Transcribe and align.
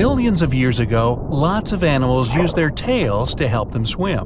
Millions 0.00 0.40
of 0.40 0.54
years 0.54 0.80
ago, 0.80 1.28
lots 1.28 1.72
of 1.72 1.84
animals 1.84 2.34
used 2.34 2.56
their 2.56 2.70
tails 2.70 3.34
to 3.34 3.46
help 3.46 3.70
them 3.70 3.84
swim. 3.84 4.22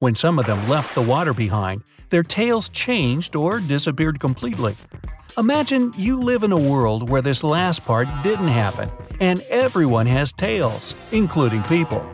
When 0.00 0.14
some 0.14 0.38
of 0.38 0.44
them 0.44 0.68
left 0.68 0.94
the 0.94 1.00
water 1.00 1.32
behind, 1.32 1.82
their 2.10 2.22
tails 2.22 2.68
changed 2.68 3.34
or 3.34 3.58
disappeared 3.58 4.20
completely. 4.20 4.76
Imagine 5.38 5.94
you 5.96 6.20
live 6.20 6.42
in 6.42 6.52
a 6.52 6.60
world 6.72 7.08
where 7.08 7.22
this 7.22 7.42
last 7.42 7.82
part 7.82 8.08
didn't 8.22 8.48
happen, 8.48 8.90
and 9.18 9.40
everyone 9.48 10.04
has 10.04 10.32
tails, 10.32 10.94
including 11.12 11.62
people. 11.62 12.04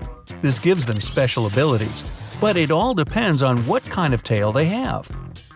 This 0.40 0.60
gives 0.60 0.84
them 0.84 1.00
special 1.00 1.46
abilities, 1.46 2.36
but 2.40 2.56
it 2.56 2.70
all 2.70 2.94
depends 2.94 3.42
on 3.42 3.66
what 3.66 3.82
kind 3.90 4.14
of 4.14 4.22
tail 4.22 4.52
they 4.52 4.66
have. 4.66 5.10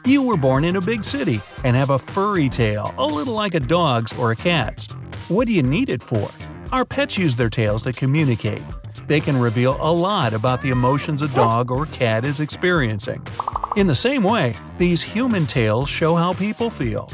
You 0.05 0.21
were 0.27 0.37
born 0.37 0.65
in 0.65 0.75
a 0.75 0.81
big 0.81 1.05
city 1.05 1.41
and 1.63 1.77
have 1.77 1.91
a 1.91 1.99
furry 2.01 2.49
tail, 2.49 2.93
a 2.99 3.07
little 3.07 3.35
like 3.35 3.55
a 3.55 3.61
dog's 3.61 4.13
or 4.15 4.33
a 4.33 4.37
cat's. 4.37 4.89
What 5.29 5.47
do 5.47 5.53
you 5.53 5.63
need 5.63 5.91
it 5.91 6.03
for? 6.03 6.29
Our 6.73 6.85
pets 6.85 7.17
use 7.17 7.37
their 7.37 7.49
tails 7.49 7.83
to 7.83 7.93
communicate. 7.93 8.63
They 9.07 9.21
can 9.21 9.37
reveal 9.37 9.77
a 9.81 9.93
lot 9.93 10.35
about 10.35 10.63
the 10.63 10.71
emotions 10.71 11.23
a 11.23 11.29
dog 11.29 11.71
or 11.71 11.87
cat 11.87 12.25
is 12.25 12.41
experiencing. 12.41 13.25
In 13.77 13.87
the 13.87 13.95
same 13.95 14.25
way, 14.25 14.55
these 14.77 15.01
human 15.01 15.47
tails 15.47 15.89
show 15.89 16.17
how 16.17 16.33
people 16.33 16.69
feel. 16.69 17.09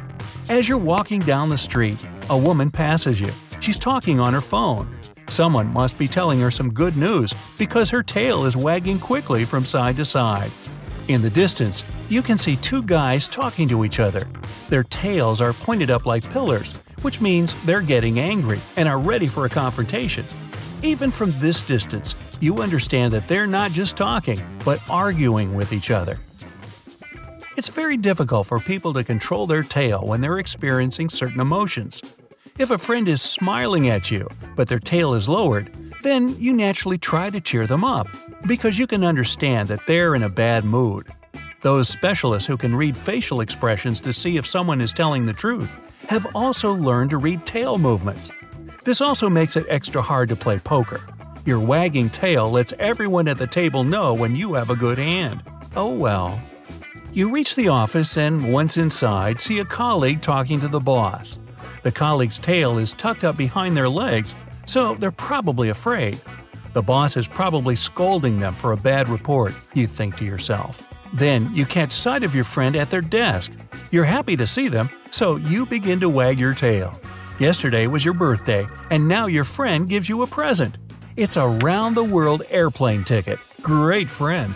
As 0.48 0.68
you're 0.68 0.78
walking 0.78 1.20
down 1.20 1.50
the 1.50 1.58
street, 1.58 2.04
a 2.30 2.38
woman 2.38 2.70
passes 2.70 3.20
you. 3.20 3.30
She's 3.60 3.78
talking 3.78 4.18
on 4.20 4.32
her 4.32 4.40
phone. 4.40 4.88
Someone 5.28 5.66
must 5.66 5.98
be 5.98 6.08
telling 6.08 6.40
her 6.40 6.50
some 6.50 6.72
good 6.72 6.96
news 6.96 7.34
because 7.58 7.90
her 7.90 8.02
tail 8.02 8.46
is 8.46 8.56
wagging 8.56 8.98
quickly 8.98 9.44
from 9.44 9.64
side 9.64 9.96
to 9.96 10.04
side. 10.04 10.50
In 11.08 11.20
the 11.20 11.30
distance, 11.30 11.84
you 12.08 12.22
can 12.22 12.38
see 12.38 12.56
two 12.56 12.82
guys 12.82 13.28
talking 13.28 13.68
to 13.68 13.84
each 13.84 14.00
other. 14.00 14.26
Their 14.68 14.84
tails 14.84 15.40
are 15.40 15.52
pointed 15.52 15.90
up 15.90 16.06
like 16.06 16.28
pillars, 16.30 16.80
which 17.02 17.20
means 17.20 17.54
they're 17.64 17.80
getting 17.80 18.18
angry 18.18 18.60
and 18.76 18.88
are 18.88 18.98
ready 18.98 19.26
for 19.26 19.44
a 19.44 19.50
confrontation. 19.50 20.24
Even 20.82 21.10
from 21.10 21.32
this 21.36 21.62
distance, 21.62 22.14
you 22.40 22.60
understand 22.60 23.12
that 23.12 23.28
they're 23.28 23.46
not 23.46 23.70
just 23.70 23.96
talking, 23.96 24.42
but 24.64 24.80
arguing 24.90 25.54
with 25.54 25.72
each 25.72 25.90
other. 25.90 26.18
It's 27.56 27.68
very 27.68 27.96
difficult 27.96 28.46
for 28.46 28.58
people 28.58 28.94
to 28.94 29.04
control 29.04 29.46
their 29.46 29.62
tail 29.62 30.06
when 30.06 30.20
they're 30.20 30.38
experiencing 30.38 31.10
certain 31.10 31.40
emotions. 31.40 32.02
If 32.58 32.70
a 32.70 32.78
friend 32.78 33.06
is 33.08 33.22
smiling 33.22 33.88
at 33.88 34.10
you, 34.10 34.28
but 34.56 34.68
their 34.68 34.80
tail 34.80 35.14
is 35.14 35.28
lowered, 35.28 35.70
then 36.02 36.36
you 36.40 36.52
naturally 36.52 36.98
try 36.98 37.30
to 37.30 37.40
cheer 37.40 37.66
them 37.66 37.84
up, 37.84 38.08
because 38.46 38.78
you 38.78 38.86
can 38.86 39.04
understand 39.04 39.68
that 39.68 39.86
they're 39.86 40.14
in 40.14 40.22
a 40.22 40.28
bad 40.28 40.64
mood. 40.64 41.06
Those 41.60 41.88
specialists 41.88 42.46
who 42.46 42.56
can 42.56 42.74
read 42.74 42.96
facial 42.96 43.40
expressions 43.40 44.00
to 44.00 44.12
see 44.12 44.36
if 44.36 44.46
someone 44.46 44.80
is 44.80 44.92
telling 44.92 45.26
the 45.26 45.32
truth 45.32 45.76
have 46.08 46.26
also 46.34 46.72
learned 46.72 47.10
to 47.10 47.18
read 47.18 47.46
tail 47.46 47.78
movements. 47.78 48.30
This 48.84 49.00
also 49.00 49.30
makes 49.30 49.56
it 49.56 49.66
extra 49.68 50.02
hard 50.02 50.28
to 50.28 50.36
play 50.36 50.58
poker. 50.58 51.00
Your 51.44 51.60
wagging 51.60 52.10
tail 52.10 52.50
lets 52.50 52.72
everyone 52.78 53.28
at 53.28 53.38
the 53.38 53.46
table 53.46 53.84
know 53.84 54.14
when 54.14 54.36
you 54.36 54.54
have 54.54 54.70
a 54.70 54.76
good 54.76 54.98
hand. 54.98 55.42
Oh 55.74 55.96
well. 55.96 56.40
You 57.12 57.30
reach 57.30 57.56
the 57.56 57.68
office 57.68 58.16
and, 58.16 58.52
once 58.52 58.76
inside, 58.76 59.40
see 59.40 59.58
a 59.58 59.64
colleague 59.64 60.22
talking 60.22 60.60
to 60.60 60.68
the 60.68 60.80
boss. 60.80 61.38
The 61.82 61.92
colleague's 61.92 62.38
tail 62.38 62.78
is 62.78 62.94
tucked 62.94 63.24
up 63.24 63.36
behind 63.36 63.76
their 63.76 63.88
legs, 63.88 64.34
so 64.66 64.94
they're 64.94 65.10
probably 65.10 65.68
afraid. 65.68 66.20
The 66.72 66.82
boss 66.82 67.16
is 67.18 67.28
probably 67.28 67.76
scolding 67.76 68.40
them 68.40 68.54
for 68.54 68.72
a 68.72 68.76
bad 68.76 69.08
report, 69.08 69.54
you 69.74 69.86
think 69.86 70.16
to 70.16 70.24
yourself. 70.24 70.82
Then 71.12 71.54
you 71.54 71.66
catch 71.66 71.92
sight 71.92 72.22
of 72.22 72.34
your 72.34 72.44
friend 72.44 72.74
at 72.76 72.88
their 72.88 73.02
desk. 73.02 73.52
You're 73.90 74.04
happy 74.04 74.36
to 74.36 74.46
see 74.46 74.68
them, 74.68 74.88
so 75.10 75.36
you 75.36 75.66
begin 75.66 76.00
to 76.00 76.08
wag 76.08 76.38
your 76.38 76.54
tail. 76.54 76.98
Yesterday 77.38 77.86
was 77.86 78.04
your 78.04 78.14
birthday, 78.14 78.66
and 78.90 79.06
now 79.06 79.26
your 79.26 79.44
friend 79.44 79.88
gives 79.88 80.08
you 80.08 80.22
a 80.22 80.26
present. 80.26 80.78
It's 81.16 81.36
a 81.36 81.48
round 81.62 81.94
the 81.94 82.04
world 82.04 82.42
airplane 82.48 83.04
ticket. 83.04 83.38
Great 83.60 84.08
friend. 84.08 84.54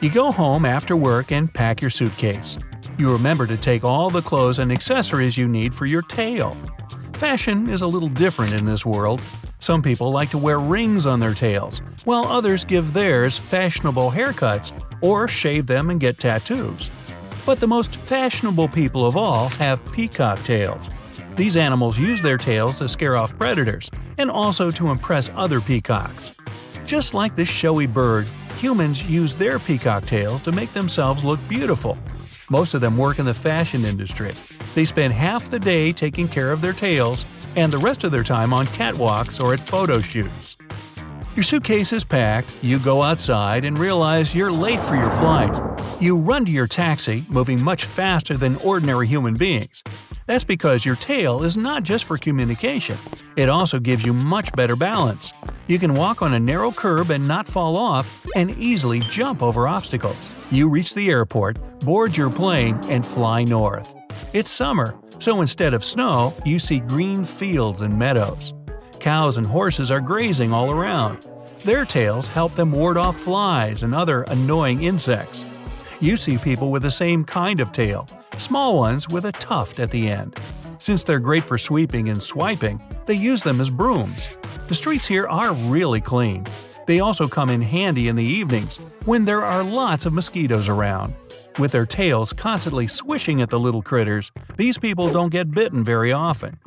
You 0.00 0.10
go 0.10 0.32
home 0.32 0.64
after 0.64 0.96
work 0.96 1.30
and 1.30 1.52
pack 1.52 1.80
your 1.80 1.90
suitcase. 1.90 2.58
You 2.98 3.12
remember 3.12 3.46
to 3.46 3.56
take 3.56 3.84
all 3.84 4.10
the 4.10 4.20
clothes 4.20 4.58
and 4.58 4.72
accessories 4.72 5.38
you 5.38 5.46
need 5.46 5.72
for 5.72 5.86
your 5.86 6.02
tail. 6.02 6.56
Fashion 7.12 7.70
is 7.70 7.82
a 7.82 7.86
little 7.86 8.08
different 8.08 8.52
in 8.52 8.64
this 8.64 8.84
world. 8.84 9.22
Some 9.62 9.80
people 9.80 10.10
like 10.10 10.30
to 10.30 10.38
wear 10.38 10.58
rings 10.58 11.06
on 11.06 11.20
their 11.20 11.34
tails, 11.34 11.82
while 12.02 12.24
others 12.24 12.64
give 12.64 12.92
theirs 12.92 13.38
fashionable 13.38 14.10
haircuts 14.10 14.72
or 15.00 15.28
shave 15.28 15.68
them 15.68 15.88
and 15.88 16.00
get 16.00 16.18
tattoos. 16.18 16.90
But 17.46 17.60
the 17.60 17.68
most 17.68 17.94
fashionable 17.94 18.66
people 18.66 19.06
of 19.06 19.16
all 19.16 19.50
have 19.50 19.92
peacock 19.92 20.42
tails. 20.42 20.90
These 21.36 21.56
animals 21.56 21.96
use 21.96 22.20
their 22.20 22.38
tails 22.38 22.78
to 22.78 22.88
scare 22.88 23.16
off 23.16 23.38
predators 23.38 23.88
and 24.18 24.32
also 24.32 24.72
to 24.72 24.88
impress 24.88 25.30
other 25.36 25.60
peacocks. 25.60 26.34
Just 26.84 27.14
like 27.14 27.36
this 27.36 27.48
showy 27.48 27.86
bird, 27.86 28.26
humans 28.56 29.08
use 29.08 29.36
their 29.36 29.60
peacock 29.60 30.06
tails 30.06 30.40
to 30.40 30.50
make 30.50 30.72
themselves 30.72 31.22
look 31.22 31.38
beautiful. 31.48 31.96
Most 32.50 32.74
of 32.74 32.80
them 32.80 32.98
work 32.98 33.20
in 33.20 33.26
the 33.26 33.32
fashion 33.32 33.84
industry. 33.84 34.32
They 34.74 34.84
spend 34.84 35.12
half 35.12 35.50
the 35.50 35.60
day 35.60 35.92
taking 35.92 36.26
care 36.26 36.50
of 36.50 36.60
their 36.60 36.72
tails 36.72 37.24
and 37.56 37.72
the 37.72 37.78
rest 37.78 38.04
of 38.04 38.12
their 38.12 38.22
time 38.22 38.52
on 38.52 38.66
catwalks 38.66 39.42
or 39.42 39.52
at 39.52 39.60
photo 39.60 39.98
shoots. 40.00 40.56
Your 41.34 41.42
suitcase 41.42 41.94
is 41.94 42.04
packed, 42.04 42.54
you 42.62 42.78
go 42.78 43.00
outside 43.00 43.64
and 43.64 43.78
realize 43.78 44.34
you're 44.34 44.52
late 44.52 44.80
for 44.80 44.96
your 44.96 45.10
flight. 45.12 45.58
You 45.98 46.18
run 46.18 46.44
to 46.44 46.50
your 46.50 46.66
taxi, 46.66 47.24
moving 47.28 47.62
much 47.62 47.86
faster 47.86 48.36
than 48.36 48.56
ordinary 48.56 49.06
human 49.06 49.34
beings. 49.34 49.82
That's 50.26 50.44
because 50.44 50.84
your 50.84 50.96
tail 50.96 51.42
is 51.42 51.56
not 51.56 51.84
just 51.84 52.04
for 52.04 52.18
communication, 52.18 52.98
it 53.36 53.48
also 53.48 53.78
gives 53.78 54.04
you 54.04 54.12
much 54.12 54.52
better 54.52 54.76
balance. 54.76 55.32
You 55.68 55.78
can 55.78 55.94
walk 55.94 56.20
on 56.20 56.34
a 56.34 56.40
narrow 56.40 56.70
curb 56.70 57.10
and 57.10 57.26
not 57.26 57.48
fall 57.48 57.76
off, 57.76 58.26
and 58.36 58.50
easily 58.58 59.00
jump 59.00 59.42
over 59.42 59.66
obstacles. 59.66 60.30
You 60.50 60.68
reach 60.68 60.92
the 60.92 61.08
airport, 61.08 61.56
board 61.80 62.14
your 62.14 62.30
plane, 62.30 62.78
and 62.90 63.06
fly 63.06 63.44
north. 63.44 63.94
It's 64.32 64.48
summer, 64.48 64.98
so 65.18 65.42
instead 65.42 65.74
of 65.74 65.84
snow, 65.84 66.32
you 66.42 66.58
see 66.58 66.80
green 66.80 67.22
fields 67.22 67.82
and 67.82 67.98
meadows. 67.98 68.54
Cows 68.98 69.36
and 69.36 69.46
horses 69.46 69.90
are 69.90 70.00
grazing 70.00 70.54
all 70.54 70.70
around. 70.70 71.18
Their 71.64 71.84
tails 71.84 72.28
help 72.28 72.54
them 72.54 72.72
ward 72.72 72.96
off 72.96 73.18
flies 73.18 73.82
and 73.82 73.94
other 73.94 74.22
annoying 74.22 74.84
insects. 74.84 75.44
You 76.00 76.16
see 76.16 76.38
people 76.38 76.70
with 76.70 76.80
the 76.80 76.90
same 76.90 77.24
kind 77.24 77.60
of 77.60 77.72
tail, 77.72 78.08
small 78.38 78.78
ones 78.78 79.06
with 79.06 79.26
a 79.26 79.32
tuft 79.32 79.78
at 79.78 79.90
the 79.90 80.08
end. 80.08 80.40
Since 80.78 81.04
they're 81.04 81.20
great 81.20 81.44
for 81.44 81.58
sweeping 81.58 82.08
and 82.08 82.22
swiping, 82.22 82.80
they 83.04 83.14
use 83.14 83.42
them 83.42 83.60
as 83.60 83.68
brooms. 83.68 84.38
The 84.66 84.74
streets 84.74 85.06
here 85.06 85.28
are 85.28 85.52
really 85.52 86.00
clean. 86.00 86.46
They 86.86 87.00
also 87.00 87.28
come 87.28 87.50
in 87.50 87.60
handy 87.60 88.08
in 88.08 88.16
the 88.16 88.24
evenings, 88.24 88.78
when 89.04 89.26
there 89.26 89.44
are 89.44 89.62
lots 89.62 90.06
of 90.06 90.14
mosquitoes 90.14 90.70
around. 90.70 91.12
With 91.58 91.72
their 91.72 91.84
tails 91.84 92.32
constantly 92.32 92.86
swishing 92.86 93.42
at 93.42 93.50
the 93.50 93.60
little 93.60 93.82
critters, 93.82 94.32
these 94.56 94.78
people 94.78 95.12
don't 95.12 95.28
get 95.28 95.50
bitten 95.50 95.84
very 95.84 96.10
often. 96.10 96.58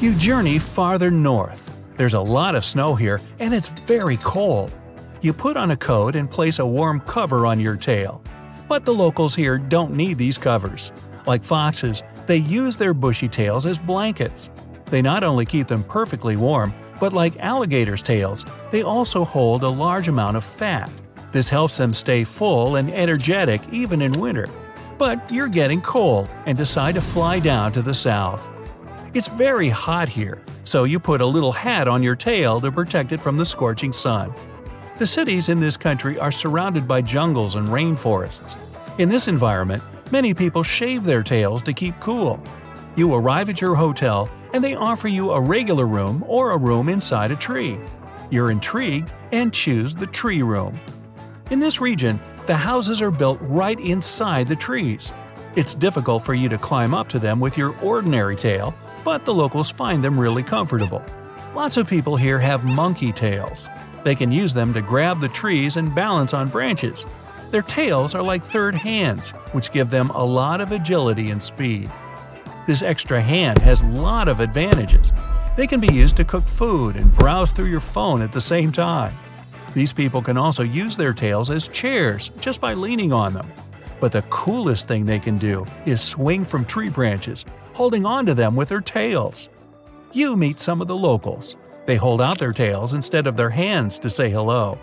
You 0.00 0.14
journey 0.14 0.58
farther 0.58 1.10
north. 1.10 1.74
There's 1.96 2.14
a 2.14 2.20
lot 2.20 2.54
of 2.54 2.64
snow 2.64 2.94
here, 2.94 3.20
and 3.40 3.54
it's 3.54 3.68
very 3.68 4.16
cold. 4.18 4.72
You 5.22 5.32
put 5.32 5.56
on 5.56 5.70
a 5.70 5.76
coat 5.76 6.14
and 6.14 6.30
place 6.30 6.58
a 6.58 6.66
warm 6.66 7.00
cover 7.00 7.46
on 7.46 7.58
your 7.58 7.76
tail. 7.76 8.22
But 8.68 8.84
the 8.84 8.94
locals 8.94 9.34
here 9.34 9.56
don't 9.56 9.94
need 9.94 10.18
these 10.18 10.36
covers. 10.36 10.92
Like 11.26 11.42
foxes, 11.42 12.02
they 12.26 12.36
use 12.36 12.76
their 12.76 12.94
bushy 12.94 13.28
tails 13.28 13.64
as 13.64 13.78
blankets. 13.78 14.50
They 14.86 15.00
not 15.00 15.24
only 15.24 15.46
keep 15.46 15.68
them 15.68 15.82
perfectly 15.84 16.36
warm, 16.36 16.74
but 17.00 17.14
like 17.14 17.38
alligators' 17.38 18.02
tails, 18.02 18.44
they 18.70 18.82
also 18.82 19.24
hold 19.24 19.62
a 19.62 19.68
large 19.68 20.08
amount 20.08 20.36
of 20.36 20.44
fat. 20.44 20.90
This 21.30 21.48
helps 21.48 21.76
them 21.76 21.92
stay 21.92 22.24
full 22.24 22.76
and 22.76 22.92
energetic 22.92 23.60
even 23.70 24.00
in 24.00 24.12
winter. 24.12 24.46
But 24.96 25.30
you're 25.30 25.48
getting 25.48 25.80
cold 25.80 26.28
and 26.46 26.56
decide 26.56 26.94
to 26.94 27.00
fly 27.00 27.38
down 27.38 27.72
to 27.72 27.82
the 27.82 27.94
south. 27.94 28.48
It's 29.14 29.28
very 29.28 29.68
hot 29.68 30.08
here, 30.08 30.42
so 30.64 30.84
you 30.84 30.98
put 30.98 31.20
a 31.20 31.26
little 31.26 31.52
hat 31.52 31.88
on 31.88 32.02
your 32.02 32.16
tail 32.16 32.60
to 32.60 32.72
protect 32.72 33.12
it 33.12 33.20
from 33.20 33.36
the 33.36 33.44
scorching 33.44 33.92
sun. 33.92 34.32
The 34.96 35.06
cities 35.06 35.48
in 35.48 35.60
this 35.60 35.76
country 35.76 36.18
are 36.18 36.32
surrounded 36.32 36.88
by 36.88 37.02
jungles 37.02 37.54
and 37.54 37.68
rainforests. 37.68 38.56
In 38.98 39.08
this 39.08 39.28
environment, 39.28 39.82
many 40.10 40.34
people 40.34 40.62
shave 40.62 41.04
their 41.04 41.22
tails 41.22 41.62
to 41.62 41.72
keep 41.72 41.98
cool. 42.00 42.42
You 42.96 43.14
arrive 43.14 43.48
at 43.48 43.60
your 43.60 43.76
hotel 43.76 44.28
and 44.52 44.64
they 44.64 44.74
offer 44.74 45.08
you 45.08 45.30
a 45.30 45.40
regular 45.40 45.86
room 45.86 46.24
or 46.26 46.50
a 46.50 46.58
room 46.58 46.88
inside 46.88 47.30
a 47.30 47.36
tree. 47.36 47.78
You're 48.30 48.50
intrigued 48.50 49.10
and 49.30 49.52
choose 49.52 49.94
the 49.94 50.06
tree 50.06 50.42
room. 50.42 50.80
In 51.50 51.60
this 51.60 51.80
region, 51.80 52.20
the 52.46 52.56
houses 52.56 53.00
are 53.00 53.10
built 53.10 53.38
right 53.40 53.80
inside 53.80 54.48
the 54.48 54.56
trees. 54.56 55.14
It's 55.56 55.74
difficult 55.74 56.22
for 56.22 56.34
you 56.34 56.46
to 56.50 56.58
climb 56.58 56.92
up 56.92 57.08
to 57.08 57.18
them 57.18 57.40
with 57.40 57.56
your 57.56 57.74
ordinary 57.82 58.36
tail, 58.36 58.74
but 59.02 59.24
the 59.24 59.32
locals 59.32 59.70
find 59.70 60.04
them 60.04 60.20
really 60.20 60.42
comfortable. 60.42 61.02
Lots 61.54 61.78
of 61.78 61.88
people 61.88 62.16
here 62.16 62.38
have 62.38 62.66
monkey 62.66 63.12
tails. 63.12 63.70
They 64.04 64.14
can 64.14 64.30
use 64.30 64.52
them 64.52 64.74
to 64.74 64.82
grab 64.82 65.22
the 65.22 65.28
trees 65.28 65.78
and 65.78 65.94
balance 65.94 66.34
on 66.34 66.50
branches. 66.50 67.06
Their 67.50 67.62
tails 67.62 68.14
are 68.14 68.22
like 68.22 68.44
third 68.44 68.74
hands, 68.74 69.30
which 69.52 69.72
give 69.72 69.88
them 69.88 70.10
a 70.10 70.22
lot 70.22 70.60
of 70.60 70.72
agility 70.72 71.30
and 71.30 71.42
speed. 71.42 71.90
This 72.66 72.82
extra 72.82 73.22
hand 73.22 73.56
has 73.60 73.80
a 73.80 73.86
lot 73.86 74.28
of 74.28 74.40
advantages. 74.40 75.14
They 75.56 75.66
can 75.66 75.80
be 75.80 75.94
used 75.94 76.18
to 76.18 76.24
cook 76.24 76.44
food 76.44 76.96
and 76.96 77.10
browse 77.16 77.52
through 77.52 77.70
your 77.70 77.80
phone 77.80 78.20
at 78.20 78.32
the 78.32 78.40
same 78.40 78.70
time. 78.70 79.14
These 79.74 79.92
people 79.92 80.22
can 80.22 80.36
also 80.36 80.62
use 80.62 80.96
their 80.96 81.12
tails 81.12 81.50
as 81.50 81.68
chairs 81.68 82.30
just 82.40 82.60
by 82.60 82.74
leaning 82.74 83.12
on 83.12 83.34
them. 83.34 83.52
But 84.00 84.12
the 84.12 84.22
coolest 84.22 84.88
thing 84.88 85.04
they 85.04 85.18
can 85.18 85.36
do 85.36 85.66
is 85.84 86.00
swing 86.00 86.44
from 86.44 86.64
tree 86.64 86.88
branches, 86.88 87.44
holding 87.74 88.06
onto 88.06 88.34
them 88.34 88.56
with 88.56 88.68
their 88.68 88.80
tails. 88.80 89.48
You 90.12 90.36
meet 90.36 90.58
some 90.58 90.80
of 90.80 90.88
the 90.88 90.96
locals. 90.96 91.56
They 91.84 91.96
hold 91.96 92.20
out 92.20 92.38
their 92.38 92.52
tails 92.52 92.94
instead 92.94 93.26
of 93.26 93.36
their 93.36 93.50
hands 93.50 93.98
to 94.00 94.10
say 94.10 94.30
hello. 94.30 94.78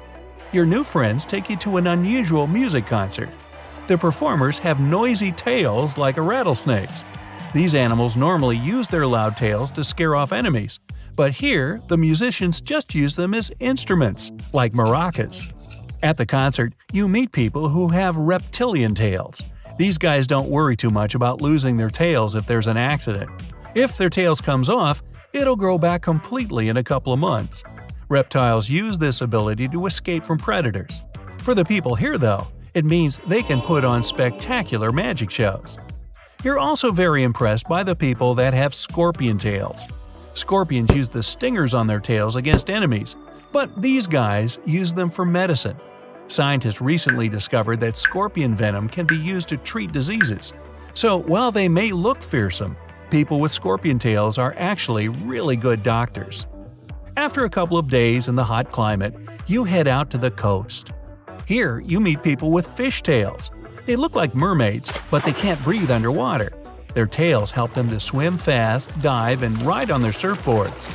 Your 0.52 0.66
new 0.66 0.84
friends 0.84 1.26
take 1.26 1.50
you 1.50 1.56
to 1.58 1.78
an 1.78 1.88
unusual 1.88 2.48
music 2.48 2.86
concert. 2.86 3.30
The 3.88 3.98
performers 3.98 4.60
have 4.60 4.80
noisy 4.80 5.32
tails 5.32 5.98
like 5.98 6.18
a 6.18 6.22
rattlesnake's. 6.22 7.04
These 7.54 7.76
animals 7.76 8.18
normally 8.18 8.58
use 8.58 8.88
their 8.88 9.08
loud 9.08 9.38
tails 9.38 9.72
to 9.72 9.84
scare 9.84 10.16
off 10.16 10.32
enemies, 10.32 10.80
but 11.16 11.32
here 11.32 11.82
the 11.88 11.98
musicians 11.98 12.62
just 12.62 12.94
use 12.94 13.16
them 13.16 13.34
as 13.34 13.52
instruments, 13.60 14.32
like 14.54 14.74
maracas. 14.74 15.52
At 16.04 16.18
the 16.18 16.26
concert, 16.26 16.74
you 16.92 17.08
meet 17.08 17.32
people 17.32 17.70
who 17.70 17.90
have 17.90 18.16
reptilian 18.18 18.94
tails. 18.94 19.42
These 19.78 19.98
guys 19.98 20.28
don't 20.28 20.50
worry 20.50 20.76
too 20.78 20.90
much 20.90 21.16
about 21.16 21.42
losing 21.42 21.78
their 21.78 21.90
tails 21.90 22.36
if 22.36 22.46
there's 22.46 22.68
an 22.68 22.78
accident. 22.78 23.30
If 23.74 23.98
their 23.98 24.10
tails 24.10 24.40
comes 24.40 24.70
off, 24.70 25.02
it'll 25.34 25.56
grow 25.56 25.78
back 25.78 26.02
completely 26.02 26.70
in 26.70 26.78
a 26.78 26.84
couple 26.84 27.12
of 27.12 27.20
months. 27.20 27.64
Reptiles 28.08 28.70
use 28.70 28.98
this 28.98 29.22
ability 29.22 29.68
to 29.70 29.86
escape 29.86 30.26
from 30.26 30.38
predators. 30.38 31.02
For 31.40 31.56
the 31.56 31.66
people 31.66 31.96
here, 31.96 32.18
though, 32.18 32.48
it 32.74 32.86
means 32.86 33.20
they 33.28 33.42
can 33.42 33.62
put 33.62 33.84
on 33.84 34.04
spectacular 34.04 34.92
magic 34.92 35.32
shows. 35.32 35.78
You're 36.44 36.60
also 36.60 36.92
very 36.92 37.24
impressed 37.24 37.68
by 37.68 37.84
the 37.84 37.96
people 37.96 38.36
that 38.36 38.54
have 38.54 38.74
scorpion 38.74 39.38
tails. 39.38 39.88
Scorpions 40.36 40.94
use 40.94 41.08
the 41.08 41.24
stingers 41.24 41.74
on 41.74 41.88
their 41.88 42.02
tails 42.02 42.36
against 42.36 42.70
enemies, 42.70 43.16
but 43.54 43.82
these 43.82 44.06
guys 44.06 44.60
use 44.66 44.94
them 44.94 45.10
for 45.10 45.26
medicine. 45.26 45.78
Scientists 46.28 46.82
recently 46.82 47.30
discovered 47.30 47.80
that 47.80 47.96
scorpion 47.96 48.54
venom 48.54 48.90
can 48.90 49.06
be 49.06 49.18
used 49.18 49.48
to 49.48 49.58
treat 49.58 49.94
diseases. 49.94 50.52
So 50.94 51.18
while 51.18 51.52
they 51.52 51.70
may 51.70 51.94
look 51.94 52.22
fearsome, 52.22 52.76
people 53.12 53.40
with 53.40 53.54
scorpion 53.54 53.98
tails 53.98 54.38
are 54.38 54.54
actually 54.58 55.08
really 55.08 55.56
good 55.56 55.84
doctors. 55.84 56.48
After 57.16 57.46
a 57.46 57.50
couple 57.50 57.78
of 57.78 57.90
days 57.90 58.28
in 58.28 58.36
the 58.36 58.44
hot 58.44 58.72
climate, 58.72 59.16
you 59.48 59.64
head 59.64 59.88
out 59.88 60.10
to 60.10 60.18
the 60.18 60.32
coast. 60.32 60.92
Here, 61.46 61.80
you 61.80 62.02
meet 62.02 62.24
people 62.24 62.52
with 62.52 62.68
fish 62.68 63.02
tails. 63.04 63.52
They 63.86 63.96
look 63.96 64.16
like 64.16 64.36
mermaids, 64.36 64.92
but 65.10 65.24
they 65.24 65.32
can't 65.32 65.64
breathe 65.64 65.92
underwater. 65.92 66.55
Their 66.96 67.06
tails 67.06 67.52
help 67.52 67.74
them 67.74 67.90
to 67.90 68.00
swim 68.00 68.38
fast, 68.38 68.90
dive, 69.02 69.44
and 69.44 69.62
ride 69.64 69.92
on 69.92 70.02
their 70.02 70.14
surfboards. 70.14 70.88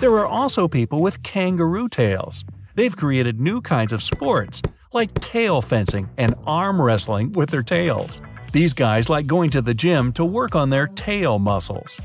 There 0.00 0.12
are 0.14 0.26
also 0.26 0.66
people 0.66 1.00
with 1.00 1.22
kangaroo 1.22 1.88
tails. 1.88 2.44
They've 2.74 2.96
created 2.96 3.40
new 3.40 3.60
kinds 3.60 3.92
of 3.92 4.02
sports, 4.02 4.60
like 4.92 5.14
tail 5.20 5.62
fencing 5.62 6.10
and 6.18 6.34
arm 6.44 6.82
wrestling 6.82 7.30
with 7.32 7.50
their 7.50 7.62
tails. 7.62 8.20
These 8.50 8.74
guys 8.74 9.08
like 9.08 9.28
going 9.28 9.50
to 9.50 9.62
the 9.62 9.74
gym 9.74 10.12
to 10.14 10.24
work 10.24 10.56
on 10.56 10.70
their 10.70 10.88
tail 10.88 11.38
muscles. 11.38 12.00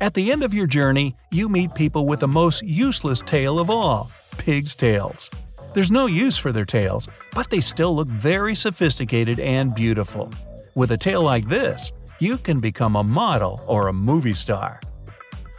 At 0.00 0.14
the 0.14 0.32
end 0.32 0.42
of 0.42 0.54
your 0.54 0.66
journey, 0.66 1.14
you 1.30 1.50
meet 1.50 1.74
people 1.74 2.06
with 2.06 2.20
the 2.20 2.28
most 2.28 2.62
useless 2.62 3.20
tail 3.20 3.58
of 3.58 3.68
all 3.68 4.10
pig's 4.38 4.74
tails. 4.74 5.28
There's 5.74 5.90
no 5.90 6.06
use 6.06 6.38
for 6.38 6.52
their 6.52 6.64
tails, 6.64 7.06
but 7.34 7.50
they 7.50 7.60
still 7.60 7.94
look 7.94 8.08
very 8.08 8.54
sophisticated 8.54 9.40
and 9.40 9.74
beautiful. 9.74 10.30
With 10.74 10.92
a 10.92 10.96
tail 10.96 11.22
like 11.22 11.48
this, 11.48 11.92
you 12.18 12.36
can 12.38 12.60
become 12.60 12.96
a 12.96 13.04
model 13.04 13.62
or 13.66 13.88
a 13.88 13.92
movie 13.92 14.34
star. 14.34 14.80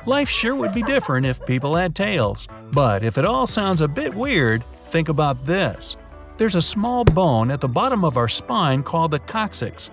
Life 0.05 0.29
sure 0.29 0.55
would 0.55 0.73
be 0.73 0.83
different 0.83 1.25
if 1.25 1.45
people 1.45 1.75
had 1.75 1.95
tails, 1.95 2.47
but 2.71 3.03
if 3.03 3.17
it 3.17 3.25
all 3.25 3.47
sounds 3.47 3.81
a 3.81 3.87
bit 3.87 4.13
weird, 4.13 4.63
think 4.63 5.09
about 5.09 5.45
this. 5.45 5.97
There's 6.37 6.55
a 6.55 6.61
small 6.61 7.03
bone 7.03 7.51
at 7.51 7.61
the 7.61 7.67
bottom 7.67 8.05
of 8.05 8.17
our 8.17 8.29
spine 8.29 8.81
called 8.81 9.11
the 9.11 9.19
coccyx. 9.19 9.89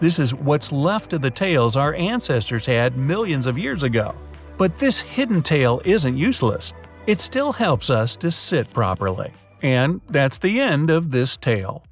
This 0.00 0.18
is 0.18 0.34
what's 0.34 0.72
left 0.72 1.12
of 1.12 1.20
the 1.20 1.30
tails 1.30 1.76
our 1.76 1.94
ancestors 1.94 2.64
had 2.64 2.96
millions 2.96 3.46
of 3.46 3.58
years 3.58 3.82
ago. 3.82 4.14
But 4.56 4.78
this 4.78 4.98
hidden 4.98 5.42
tail 5.42 5.82
isn't 5.84 6.16
useless. 6.16 6.72
It 7.06 7.20
still 7.20 7.52
helps 7.52 7.90
us 7.90 8.16
to 8.16 8.30
sit 8.30 8.72
properly. 8.72 9.32
And 9.62 10.00
that's 10.08 10.38
the 10.38 10.58
end 10.58 10.90
of 10.90 11.10
this 11.10 11.36
tale. 11.36 11.84